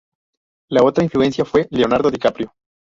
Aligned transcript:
La 0.71 0.83
otra 0.83 1.03
influencia 1.03 1.45
fue 1.45 1.67
Leonardo 1.69 2.09
DiCaprio. 2.09 2.55